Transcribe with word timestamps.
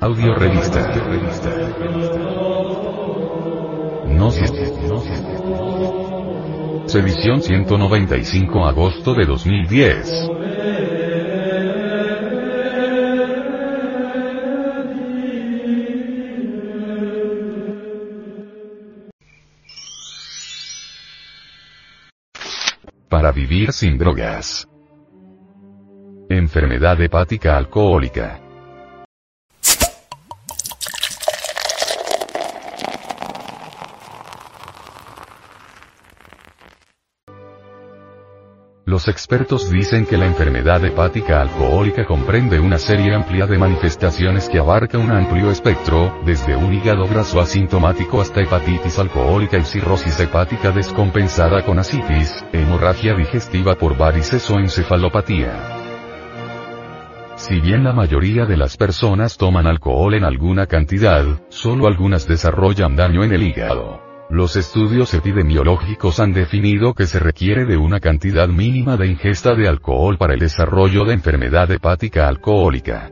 Audio 0.00 0.34
revista. 0.34 0.80
Gnosis. 4.06 4.52
Edición 6.94 7.42
195 7.42 8.66
agosto 8.66 9.14
de 9.14 9.24
2010. 9.24 10.30
Para 23.08 23.32
vivir 23.32 23.72
sin 23.72 23.96
drogas. 23.96 24.68
Enfermedad 26.36 27.00
hepática 27.00 27.56
alcohólica. 27.56 28.40
Los 38.84 39.06
expertos 39.06 39.70
dicen 39.70 40.06
que 40.06 40.16
la 40.16 40.26
enfermedad 40.26 40.84
hepática 40.84 41.40
alcohólica 41.40 42.04
comprende 42.04 42.58
una 42.58 42.78
serie 42.78 43.14
amplia 43.14 43.46
de 43.46 43.56
manifestaciones 43.56 44.48
que 44.48 44.58
abarca 44.58 44.98
un 44.98 45.12
amplio 45.12 45.52
espectro, 45.52 46.20
desde 46.26 46.56
un 46.56 46.74
hígado 46.74 47.06
graso 47.06 47.40
asintomático 47.40 48.20
hasta 48.20 48.40
hepatitis 48.40 48.98
alcohólica 48.98 49.56
y 49.58 49.64
cirrosis 49.64 50.18
hepática 50.18 50.72
descompensada 50.72 51.64
con 51.64 51.78
asitis, 51.78 52.44
hemorragia 52.52 53.14
digestiva 53.14 53.76
por 53.76 53.96
varices 53.96 54.50
o 54.50 54.58
encefalopatía. 54.58 55.73
Si 57.36 57.60
bien 57.60 57.82
la 57.82 57.92
mayoría 57.92 58.46
de 58.46 58.56
las 58.56 58.76
personas 58.76 59.36
toman 59.36 59.66
alcohol 59.66 60.14
en 60.14 60.24
alguna 60.24 60.66
cantidad, 60.66 61.24
solo 61.48 61.88
algunas 61.88 62.28
desarrollan 62.28 62.94
daño 62.94 63.24
en 63.24 63.32
el 63.32 63.42
hígado. 63.42 64.00
Los 64.30 64.56
estudios 64.56 65.12
epidemiológicos 65.14 66.20
han 66.20 66.32
definido 66.32 66.94
que 66.94 67.06
se 67.06 67.18
requiere 67.18 67.66
de 67.66 67.76
una 67.76 68.00
cantidad 68.00 68.48
mínima 68.48 68.96
de 68.96 69.08
ingesta 69.08 69.54
de 69.54 69.68
alcohol 69.68 70.16
para 70.16 70.34
el 70.34 70.40
desarrollo 70.40 71.04
de 71.04 71.14
enfermedad 71.14 71.70
hepática 71.70 72.28
alcohólica. 72.28 73.10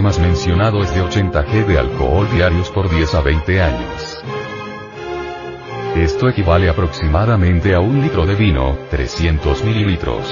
Más 0.00 0.18
mencionado 0.18 0.82
es 0.82 0.92
de 0.94 1.02
80 1.02 1.44
g 1.46 1.66
de 1.66 1.78
alcohol 1.78 2.26
diarios 2.32 2.70
por 2.70 2.88
10 2.88 3.14
a 3.14 3.20
20 3.20 3.62
años. 3.62 4.24
Esto 5.94 6.28
equivale 6.28 6.70
aproximadamente 6.70 7.74
a 7.74 7.80
un 7.80 8.00
litro 8.00 8.24
de 8.24 8.34
vino, 8.34 8.78
300 8.90 9.62
mililitros. 9.62 10.26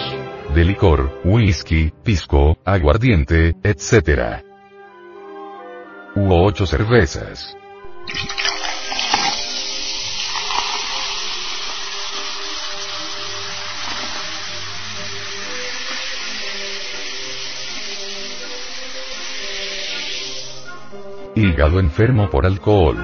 De 0.54 0.64
licor, 0.64 1.20
whisky, 1.24 1.92
pisco, 2.02 2.56
aguardiente, 2.64 3.54
etc. 3.62 4.42
U 6.16 6.32
8 6.32 6.66
cervezas. 6.66 7.56
Hígado 21.40 21.80
enfermo 21.80 22.28
por 22.28 22.44
alcohol. 22.44 22.98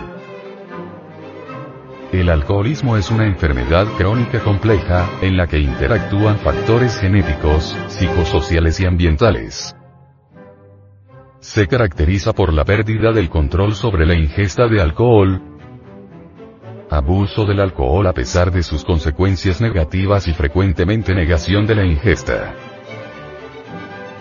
El 2.12 2.28
alcoholismo 2.28 2.98
es 2.98 3.10
una 3.10 3.24
enfermedad 3.24 3.86
crónica 3.96 4.40
compleja, 4.40 5.08
en 5.22 5.38
la 5.38 5.46
que 5.46 5.58
interactúan 5.58 6.36
factores 6.40 6.98
genéticos, 6.98 7.74
psicosociales 7.86 8.78
y 8.80 8.84
ambientales. 8.84 9.74
Se 11.40 11.66
caracteriza 11.66 12.34
por 12.34 12.52
la 12.52 12.66
pérdida 12.66 13.10
del 13.10 13.30
control 13.30 13.74
sobre 13.74 14.04
la 14.04 14.14
ingesta 14.14 14.68
de 14.68 14.82
alcohol, 14.82 15.40
abuso 16.90 17.46
del 17.46 17.60
alcohol 17.60 18.06
a 18.06 18.12
pesar 18.12 18.52
de 18.52 18.62
sus 18.62 18.84
consecuencias 18.84 19.62
negativas 19.62 20.28
y 20.28 20.34
frecuentemente 20.34 21.14
negación 21.14 21.66
de 21.66 21.74
la 21.74 21.86
ingesta. 21.86 22.54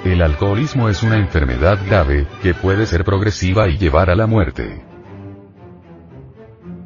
El 0.05 0.21
alcoholismo 0.21 0.87
es 0.87 1.01
una 1.01 1.17
enfermedad 1.17 1.79
grave, 1.83 2.27
que 2.43 2.53
puede 2.53 2.85
ser 2.85 3.03
progresiva 3.03 3.67
y 3.67 3.79
llevar 3.79 4.11
a 4.11 4.15
la 4.15 4.27
muerte. 4.27 4.85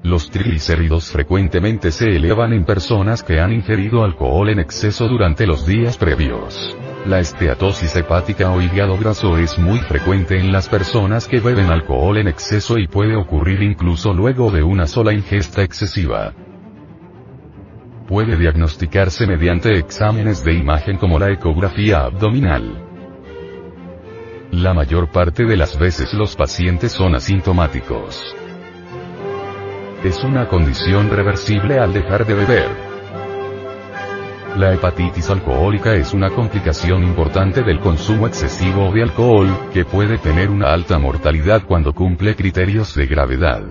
Los 0.04 0.32
triglicéridos 0.32 1.12
frecuentemente 1.12 1.92
se 1.92 2.16
elevan 2.16 2.54
en 2.54 2.64
personas 2.64 3.22
que 3.22 3.42
han 3.42 3.52
ingerido 3.52 4.06
alcohol 4.06 4.50
en 4.50 4.60
exceso 4.60 5.10
durante 5.10 5.46
los 5.46 5.66
días 5.66 5.98
previos. 5.98 6.78
La 7.06 7.20
esteatosis 7.20 7.94
hepática 7.98 8.52
o 8.52 8.62
hígado 8.62 8.98
graso 8.98 9.38
es 9.38 9.60
muy 9.60 9.80
frecuente 9.80 10.40
en 10.40 10.54
las 10.54 10.70
personas 10.70 11.28
que 11.28 11.42
beben 11.42 11.70
alcohol 11.70 12.18
en 12.20 12.30
exceso 12.30 12.78
y 12.78 12.88
puede 12.88 13.18
ocurrir 13.18 13.62
incluso 13.62 14.14
luego 14.14 14.50
de 14.50 14.64
una 14.64 14.88
sola 14.88 15.12
ingesta 15.12 15.62
excesiva. 15.62 16.34
Puede 18.08 18.38
diagnosticarse 18.38 19.28
mediante 19.28 19.78
exámenes 19.78 20.42
de 20.46 20.54
imagen 20.54 20.98
como 20.98 21.20
la 21.20 21.30
ecografía 21.30 22.06
abdominal. 22.06 22.89
La 24.52 24.74
mayor 24.74 25.12
parte 25.12 25.46
de 25.46 25.56
las 25.56 25.78
veces 25.78 26.12
los 26.16 26.36
pacientes 26.36 26.92
son 26.92 27.14
asintomáticos. 27.14 28.36
Es 30.04 30.24
una 30.24 30.48
condición 30.48 31.12
reversible 31.12 31.78
al 31.78 31.94
dejar 31.94 32.26
de 32.26 32.34
beber. 32.34 32.68
La 34.58 34.74
hepatitis 34.74 35.30
alcohólica 35.30 35.94
es 35.94 36.16
una 36.16 36.32
complicación 36.32 37.04
importante 37.04 37.62
del 37.62 37.80
consumo 37.80 38.26
excesivo 38.26 38.92
de 38.92 39.04
alcohol, 39.04 39.48
que 39.72 39.86
puede 39.86 40.18
tener 40.18 40.50
una 40.50 40.74
alta 40.74 40.98
mortalidad 40.98 41.62
cuando 41.68 41.94
cumple 41.94 42.36
criterios 42.36 42.96
de 42.96 43.06
gravedad. 43.06 43.62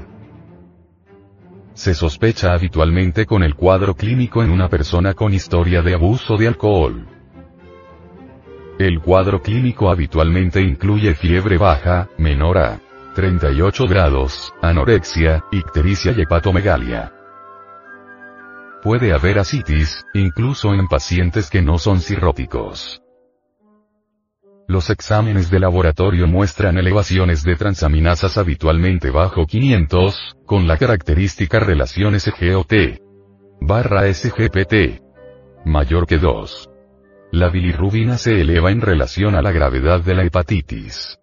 Se 1.75 1.93
sospecha 1.93 2.53
habitualmente 2.53 3.27
con 3.27 3.43
el 3.43 3.57
cuadro 3.57 3.95
clínico 3.95 4.45
en 4.45 4.51
una 4.53 4.69
persona 4.69 5.15
con 5.15 5.35
historia 5.35 5.83
de 5.83 5.95
abuso 5.95 6.37
de 6.37 6.47
alcohol. 6.47 7.18
El 8.79 9.01
cuadro 9.01 9.43
clínico 9.43 9.91
habitualmente 9.91 10.61
incluye 10.61 11.15
fiebre 11.17 11.59
baja, 11.59 12.09
menor 12.17 12.59
a 12.59 12.81
38 13.17 13.89
grados, 13.89 14.55
anorexia, 14.63 15.43
ictericia 15.51 16.15
y 16.17 16.21
hepatomegalia. 16.21 17.13
Puede 18.81 19.13
haber 19.13 19.41
asitis, 19.41 20.07
incluso 20.15 20.75
en 20.75 20.87
pacientes 20.87 21.51
que 21.51 21.61
no 21.61 21.79
son 21.79 22.01
cirróticos. 22.01 23.03
Los 24.69 24.91
exámenes 24.91 25.51
de 25.51 25.59
laboratorio 25.59 26.29
muestran 26.29 26.79
elevaciones 26.79 27.43
de 27.43 27.57
transaminasas 27.57 28.39
habitualmente 28.39 29.11
bajo 29.11 29.45
500, 29.45 30.37
con 30.47 30.69
la 30.69 30.77
característica 30.77 31.59
relación 31.59 32.19
SGOT 32.21 32.73
barra 33.61 34.15
SGPT 34.15 35.03
mayor 35.65 36.07
que 36.07 36.19
2. 36.19 36.71
La 37.31 37.51
bilirrubina 37.51 38.17
se 38.17 38.41
eleva 38.41 38.71
en 38.71 38.81
relación 38.81 39.35
a 39.35 39.43
la 39.43 39.53
gravedad 39.53 40.01
de 40.01 40.15
la 40.15 40.25
hepatitis. 40.25 41.19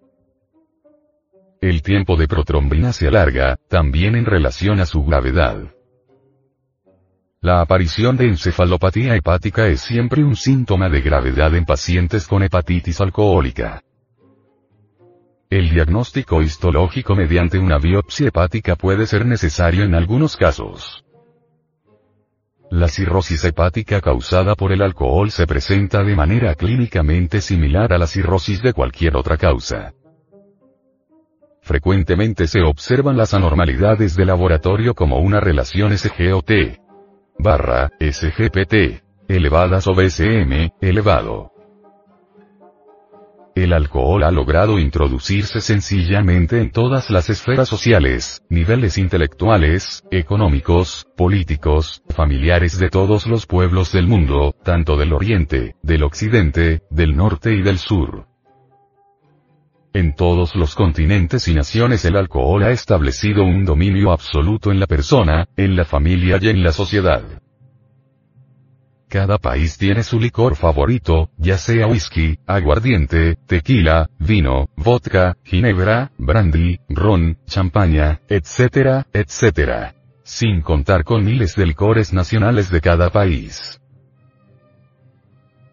El 1.61 1.81
tiempo 1.81 2.15
de 2.15 2.27
protrombina 2.27 2.93
se 2.93 3.07
alarga, 3.07 3.57
también 3.67 4.15
en 4.15 4.25
relación 4.25 4.79
a 4.79 4.85
su 4.85 5.03
gravedad. 5.03 5.73
La 7.41 7.61
aparición 7.61 8.17
de 8.17 8.27
encefalopatía 8.27 9.15
hepática 9.15 9.67
es 9.67 9.81
siempre 9.81 10.23
un 10.23 10.35
síntoma 10.35 10.89
de 10.89 11.01
gravedad 11.01 11.55
en 11.55 11.65
pacientes 11.65 12.27
con 12.27 12.43
hepatitis 12.43 13.01
alcohólica. 13.01 13.81
El 15.49 15.69
diagnóstico 15.69 16.41
histológico 16.41 17.15
mediante 17.15 17.57
una 17.57 17.77
biopsia 17.77 18.27
hepática 18.27 18.75
puede 18.75 19.07
ser 19.07 19.25
necesario 19.25 19.83
en 19.83 19.95
algunos 19.95 20.35
casos. 20.37 21.04
La 22.69 22.87
cirrosis 22.87 23.43
hepática 23.45 24.01
causada 24.01 24.55
por 24.55 24.71
el 24.71 24.81
alcohol 24.81 25.31
se 25.31 25.45
presenta 25.45 26.03
de 26.03 26.15
manera 26.15 26.55
clínicamente 26.55 27.41
similar 27.41 27.93
a 27.93 27.97
la 27.97 28.07
cirrosis 28.07 28.61
de 28.61 28.73
cualquier 28.73 29.15
otra 29.15 29.37
causa. 29.37 29.93
Frecuentemente 31.61 32.47
se 32.47 32.61
observan 32.61 33.17
las 33.17 33.33
anormalidades 33.33 34.15
de 34.15 34.25
laboratorio 34.25 34.93
como 34.93 35.19
una 35.19 35.39
relación 35.39 35.97
SGOT 35.97 36.51
barra 37.39 37.91
SGPT 37.99 39.03
elevadas 39.27 39.87
o 39.87 39.95
BCM 39.95 40.71
elevado. 40.81 41.54
El 43.55 43.71
alcohol 43.71 44.23
ha 44.23 44.31
logrado 44.31 44.79
introducirse 44.79 45.61
sencillamente 45.61 46.59
en 46.59 46.71
todas 46.71 47.09
las 47.09 47.29
esferas 47.29 47.69
sociales, 47.69 48.43
niveles 48.49 48.97
intelectuales, 48.97 50.03
económicos, 50.11 51.07
políticos, 51.15 52.03
familiares 52.09 52.77
de 52.77 52.89
todos 52.89 53.27
los 53.27 53.45
pueblos 53.45 53.93
del 53.93 54.07
mundo, 54.07 54.53
tanto 54.61 54.97
del 54.97 55.13
oriente, 55.13 55.77
del 55.83 56.03
occidente, 56.03 56.81
del 56.89 57.15
norte 57.15 57.53
y 57.53 57.61
del 57.61 57.77
sur. 57.77 58.27
En 59.93 60.15
todos 60.15 60.53
los 60.55 60.75
continentes 60.75 61.47
y 61.47 61.53
naciones 61.53 62.03
el 62.03 62.17
alcohol 62.17 62.61
ha 62.63 62.71
establecido 62.71 63.45
un 63.45 63.63
dominio 63.63 64.11
absoluto 64.11 64.73
en 64.73 64.81
la 64.81 64.87
persona, 64.87 65.47
en 65.55 65.77
la 65.77 65.85
familia 65.85 66.37
y 66.41 66.49
en 66.49 66.61
la 66.61 66.73
sociedad. 66.73 67.23
Cada 69.15 69.37
país 69.37 69.77
tiene 69.77 70.03
su 70.03 70.19
licor 70.19 70.57
favorito, 70.57 71.29
ya 71.37 71.57
sea 71.57 71.87
whisky, 71.87 72.37
aguardiente, 72.45 73.37
tequila, 73.47 74.09
vino, 74.19 74.67
vodka, 74.75 75.37
ginebra, 75.45 76.11
brandy, 76.17 76.81
ron, 76.89 77.37
champaña, 77.47 78.19
etcétera, 78.27 79.07
etcétera. 79.13 79.95
Sin 80.25 80.59
contar 80.59 81.05
con 81.05 81.23
miles 81.23 81.55
de 81.55 81.65
licores 81.65 82.11
nacionales 82.11 82.69
de 82.69 82.81
cada 82.81 83.09
país. 83.09 83.79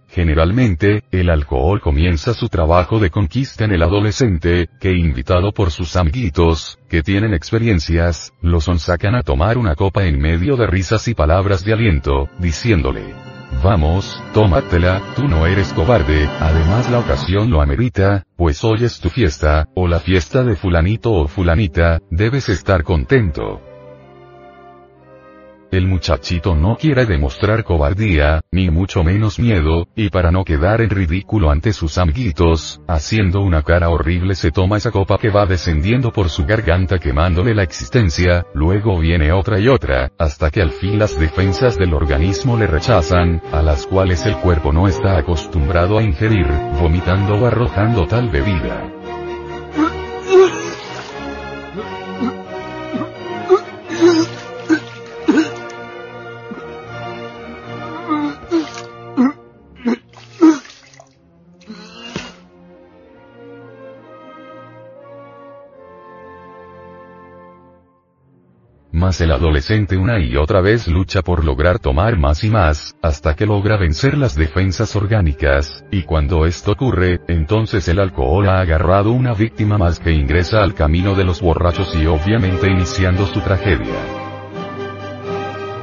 Generalmente, 0.07 1.03
el 1.11 1.29
alcohol 1.29 1.81
comienza 1.81 2.35
su 2.35 2.49
trabajo 2.49 3.01
de 3.01 3.11
conquista 3.11 3.65
en 3.65 3.73
el 3.73 3.83
adolescente, 3.83 4.69
que 4.79 4.93
invitado 4.93 5.51
por 5.51 5.73
sus 5.73 5.97
amiguitos, 5.97 6.79
que 6.89 7.03
tienen 7.03 7.35
experiencias, 7.35 8.33
lo 8.41 8.61
sacan 8.61 9.17
a 9.17 9.25
tomar 9.25 9.59
una 9.59 9.75
copa 9.75 10.05
en 10.05 10.21
medio 10.21 10.57
de 10.57 10.69
risas 10.69 11.09
y 11.09 11.15
palabras 11.15 11.65
de 11.65 11.73
aliento, 11.73 12.29
diciéndole, 12.39 13.32
Vamos, 13.63 14.21
tómatela, 14.35 15.01
tú 15.15 15.29
no 15.29 15.47
eres 15.47 15.73
cobarde, 15.73 16.29
además 16.41 16.91
la 16.91 16.99
ocasión 16.99 17.49
lo 17.49 17.63
amerita, 17.63 18.25
pues 18.37 18.65
hoy 18.65 18.83
es 18.83 18.99
tu 18.99 19.09
fiesta, 19.09 19.69
o 19.77 19.87
la 19.87 20.01
fiesta 20.01 20.43
de 20.43 20.57
fulanito 20.57 21.13
o 21.13 21.29
fulanita, 21.29 22.01
debes 22.11 22.49
estar 22.49 22.83
contento. 22.83 23.72
El 25.73 25.87
muchachito 25.87 26.55
no 26.55 26.77
quiere 26.77 27.07
demostrar 27.07 27.65
cobardía, 27.65 28.43
ni 28.51 28.69
mucho 28.69 29.03
menos 29.03 29.39
miedo, 29.39 29.89
y 29.97 30.11
para 30.11 30.31
no 30.31 30.45
quedar 30.45 30.83
en 30.83 30.91
ridículo 30.91 31.51
ante 31.51 31.73
sus 31.73 31.97
amiguitos, 31.97 32.83
haciendo 32.87 33.41
una 33.41 33.63
cara 33.63 33.89
horrible 33.89 34.35
se 34.35 34.51
toma 34.51 34.77
esa 34.77 34.91
copa 34.91 35.17
que 35.17 35.31
va 35.31 35.47
descendiendo 35.47 36.13
por 36.13 36.29
su 36.29 36.45
garganta 36.45 36.99
quemándole 36.99 37.55
la 37.55 37.63
existencia, 37.63 38.45
luego 38.53 38.99
viene 38.99 39.33
otra 39.33 39.59
y 39.61 39.69
otra, 39.69 40.13
hasta 40.19 40.51
que 40.51 40.61
al 40.61 40.73
fin 40.73 40.99
las 40.99 41.19
defensas 41.19 41.79
del 41.79 41.95
organismo 41.95 42.59
le 42.59 42.67
rechazan, 42.67 43.41
a 43.51 43.63
las 43.63 43.87
cuales 43.87 44.27
el 44.27 44.37
cuerpo 44.37 44.75
no 44.75 44.89
está 44.89 45.17
acostumbrado 45.17 45.97
a 45.97 46.03
ingerir, 46.03 46.49
vomitando 46.79 47.37
o 47.37 47.47
arrojando 47.47 48.07
tal 48.07 48.29
bebida. 48.29 48.92
El 69.03 69.33
adolescente 69.33 69.97
una 69.97 70.21
y 70.21 70.37
otra 70.37 70.61
vez 70.61 70.87
lucha 70.87 71.23
por 71.23 71.45
lograr 71.45 71.81
tomar 71.81 72.17
más 72.17 72.45
y 72.45 72.51
más, 72.51 72.95
hasta 73.03 73.35
que 73.35 73.47
logra 73.47 73.77
vencer 73.77 74.17
las 74.17 74.37
defensas 74.37 74.95
orgánicas, 74.95 75.85
y 75.91 76.05
cuando 76.05 76.47
esto 76.47 76.73
ocurre, 76.73 77.21
entonces 77.27 77.89
el 77.89 77.99
alcohol 77.99 78.49
ha 78.49 78.61
agarrado 78.61 79.11
una 79.11 79.35
víctima 79.35 79.77
más 79.77 79.99
que 79.99 80.13
ingresa 80.13 80.63
al 80.63 80.75
camino 80.75 81.17
de 81.17 81.25
los 81.25 81.41
borrachos 81.41 81.93
y 81.97 82.07
obviamente 82.07 82.71
iniciando 82.71 83.27
su 83.27 83.41
tragedia 83.41 84.22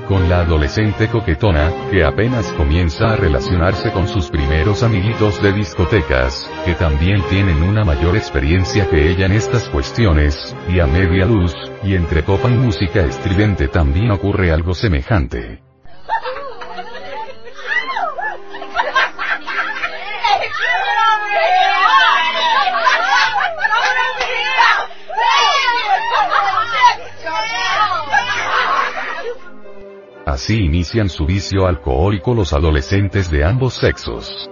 con 0.09 0.27
la 0.27 0.41
adolescente 0.41 1.07
coquetona, 1.07 1.71
que 1.91 2.03
apenas 2.03 2.51
comienza 2.53 3.11
a 3.11 3.15
relacionarse 3.15 3.91
con 3.91 4.07
sus 4.07 4.31
primeros 4.31 4.81
amiguitos 4.81 5.39
de 5.41 5.53
discotecas, 5.53 6.49
que 6.65 6.73
también 6.73 7.21
tienen 7.29 7.61
una 7.61 7.85
mayor 7.85 8.17
experiencia 8.17 8.89
que 8.89 9.11
ella 9.11 9.27
en 9.27 9.33
estas 9.33 9.69
cuestiones, 9.69 10.55
y 10.67 10.79
a 10.79 10.87
media 10.87 11.27
luz, 11.27 11.53
y 11.83 11.93
entre 11.93 12.23
copa 12.23 12.49
y 12.49 12.55
música 12.55 13.05
estridente 13.05 13.67
también 13.67 14.09
ocurre 14.09 14.51
algo 14.51 14.73
semejante. 14.73 15.68
Así 30.49 30.63
inician 30.63 31.09
su 31.09 31.27
vicio 31.27 31.67
alcohólico 31.67 32.33
los 32.33 32.53
adolescentes 32.53 33.29
de 33.29 33.45
ambos 33.45 33.75
sexos. 33.75 34.49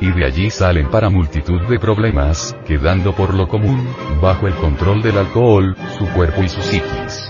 Y 0.00 0.10
de 0.10 0.26
allí 0.26 0.50
salen 0.50 0.90
para 0.90 1.08
multitud 1.08 1.60
de 1.68 1.78
problemas, 1.78 2.52
quedando 2.66 3.14
por 3.14 3.32
lo 3.32 3.46
común, 3.46 3.86
bajo 4.20 4.48
el 4.48 4.54
control 4.54 5.02
del 5.02 5.18
alcohol, 5.18 5.76
su 5.96 6.08
cuerpo 6.08 6.42
y 6.42 6.48
su 6.48 6.60
psiquis 6.62 7.23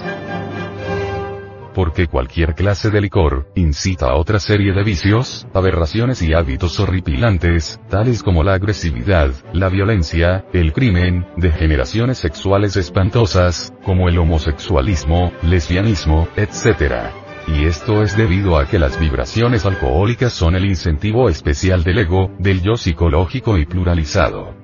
porque 1.75 2.07
cualquier 2.07 2.55
clase 2.55 2.91
de 2.91 3.01
licor, 3.01 3.49
incita 3.55 4.07
a 4.07 4.15
otra 4.15 4.39
serie 4.39 4.73
de 4.73 4.83
vicios, 4.83 5.47
aberraciones 5.53 6.23
y 6.23 6.33
hábitos 6.33 6.81
horripilantes, 6.81 7.81
tales 7.91 8.23
como 8.23 8.43
la 8.43 8.55
agresividad, 8.55 9.33
la 9.53 9.69
violencia, 9.69 10.47
el 10.53 10.73
crimen, 10.73 11.27
degeneraciones 11.37 12.19
sexuales 12.19 12.77
espantosas, 12.77 13.73
como 13.85 14.09
el 14.09 14.19
homosexualismo, 14.19 15.33
lesbianismo, 15.43 16.29
etc. 16.37 17.11
Y 17.47 17.67
esto 17.67 18.03
es 18.03 18.17
debido 18.17 18.57
a 18.57 18.67
que 18.67 18.79
las 18.79 18.99
vibraciones 18.99 19.67
alcohólicas 19.67 20.33
son 20.33 20.55
el 20.55 20.65
incentivo 20.65 21.29
especial 21.29 21.85
del 21.85 21.99
ego, 21.99 22.31
del 22.39 22.63
yo 22.63 22.77
psicológico 22.77 23.59
y 23.59 23.67
pluralizado. 23.67 24.64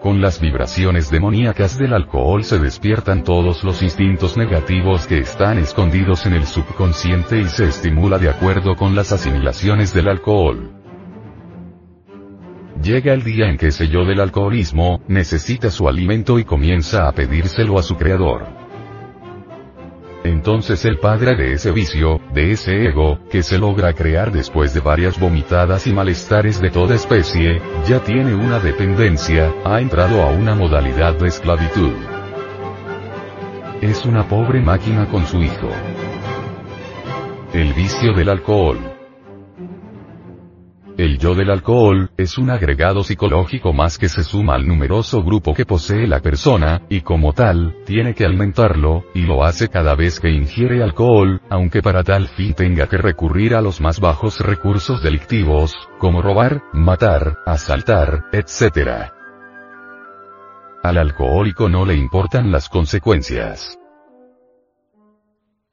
Con 0.00 0.20
las 0.20 0.40
vibraciones 0.40 1.10
demoníacas 1.10 1.76
del 1.76 1.92
alcohol 1.92 2.44
se 2.44 2.60
despiertan 2.60 3.24
todos 3.24 3.64
los 3.64 3.82
instintos 3.82 4.36
negativos 4.36 5.08
que 5.08 5.18
están 5.18 5.58
escondidos 5.58 6.24
en 6.24 6.34
el 6.34 6.46
subconsciente 6.46 7.40
y 7.40 7.46
se 7.46 7.64
estimula 7.64 8.18
de 8.18 8.30
acuerdo 8.30 8.76
con 8.76 8.94
las 8.94 9.12
asimilaciones 9.12 9.92
del 9.92 10.08
alcohol. 10.08 10.70
Llega 12.80 13.12
el 13.12 13.24
día 13.24 13.48
en 13.48 13.56
que 13.56 13.68
ese 13.68 13.88
yo 13.88 14.04
del 14.04 14.20
alcoholismo, 14.20 15.02
necesita 15.08 15.68
su 15.68 15.88
alimento 15.88 16.38
y 16.38 16.44
comienza 16.44 17.08
a 17.08 17.12
pedírselo 17.12 17.76
a 17.76 17.82
su 17.82 17.96
creador. 17.96 18.57
Entonces 20.24 20.84
el 20.84 20.98
padre 20.98 21.36
de 21.36 21.52
ese 21.52 21.70
vicio, 21.70 22.20
de 22.34 22.52
ese 22.52 22.86
ego, 22.86 23.20
que 23.30 23.42
se 23.42 23.58
logra 23.58 23.92
crear 23.92 24.32
después 24.32 24.74
de 24.74 24.80
varias 24.80 25.18
vomitadas 25.18 25.86
y 25.86 25.92
malestares 25.92 26.60
de 26.60 26.70
toda 26.70 26.96
especie, 26.96 27.60
ya 27.86 28.00
tiene 28.00 28.34
una 28.34 28.58
dependencia, 28.58 29.52
ha 29.64 29.80
entrado 29.80 30.22
a 30.22 30.30
una 30.30 30.54
modalidad 30.54 31.14
de 31.14 31.28
esclavitud. 31.28 31.92
Es 33.80 34.04
una 34.04 34.26
pobre 34.26 34.60
máquina 34.60 35.06
con 35.08 35.24
su 35.24 35.40
hijo. 35.40 35.70
El 37.52 37.72
vicio 37.74 38.12
del 38.12 38.28
alcohol. 38.28 38.97
El 40.98 41.16
yo 41.16 41.36
del 41.36 41.48
alcohol, 41.52 42.10
es 42.16 42.38
un 42.38 42.50
agregado 42.50 43.04
psicológico 43.04 43.72
más 43.72 43.98
que 43.98 44.08
se 44.08 44.24
suma 44.24 44.56
al 44.56 44.66
numeroso 44.66 45.22
grupo 45.22 45.54
que 45.54 45.64
posee 45.64 46.08
la 46.08 46.18
persona, 46.18 46.82
y 46.88 47.02
como 47.02 47.32
tal, 47.32 47.76
tiene 47.86 48.14
que 48.14 48.24
alimentarlo, 48.24 49.04
y 49.14 49.20
lo 49.22 49.44
hace 49.44 49.68
cada 49.68 49.94
vez 49.94 50.18
que 50.18 50.28
ingiere 50.28 50.82
alcohol, 50.82 51.40
aunque 51.50 51.82
para 51.82 52.02
tal 52.02 52.26
fin 52.26 52.52
tenga 52.52 52.88
que 52.88 52.96
recurrir 52.96 53.54
a 53.54 53.60
los 53.60 53.80
más 53.80 54.00
bajos 54.00 54.40
recursos 54.40 55.00
delictivos, 55.00 55.72
como 56.00 56.20
robar, 56.20 56.62
matar, 56.72 57.36
asaltar, 57.46 58.24
etc. 58.32 59.12
Al 60.82 60.98
alcohólico 60.98 61.68
no 61.68 61.86
le 61.86 61.94
importan 61.94 62.50
las 62.50 62.68
consecuencias. 62.68 63.77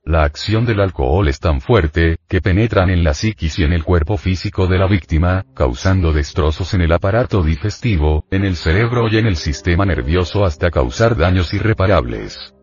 La 0.08 0.24
acción 0.24 0.68
del 0.68 0.82
alcohol 0.82 1.28
es 1.28 1.40
tan 1.40 1.62
fuerte, 1.62 2.18
que 2.30 2.40
penetran 2.40 2.92
en 2.92 3.04
la 3.04 3.16
psiquis 3.16 3.58
y 3.58 3.64
en 3.64 3.74
el 3.74 3.84
cuerpo 3.84 4.18
físico 4.18 4.68
de 4.68 4.78
la 4.78 4.86
víctima, 4.86 5.46
causando 5.56 6.14
destrozos 6.14 6.76
en 6.76 6.82
el 6.82 6.92
aparato 6.92 7.42
digestivo, 7.42 8.24
en 8.30 8.46
el 8.46 8.56
cerebro 8.56 9.08
y 9.10 9.18
en 9.18 9.26
el 9.26 9.36
sistema 9.36 9.84
nervioso 9.84 10.46
hasta 10.46 10.70
causar 10.70 11.18
daños 11.18 11.56
irreparables. 11.56 12.54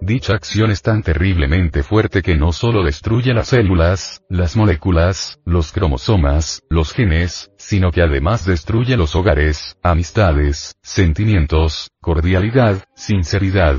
Dicha 0.00 0.34
acción 0.34 0.72
es 0.72 0.82
tan 0.82 1.04
terriblemente 1.04 1.84
fuerte 1.84 2.20
que 2.20 2.36
no 2.36 2.52
solo 2.52 2.82
destruye 2.82 3.32
las 3.32 3.48
células, 3.48 4.22
las 4.28 4.56
moléculas, 4.56 5.38
los 5.44 5.70
cromosomas, 5.70 6.62
los 6.68 6.92
genes, 6.92 7.52
sino 7.58 7.92
que 7.92 8.02
además 8.02 8.44
destruye 8.44 8.96
los 8.96 9.14
hogares, 9.14 9.76
amistades, 9.84 10.76
sentimientos, 10.82 11.90
cordialidad, 12.00 12.84
sinceridad, 12.94 13.78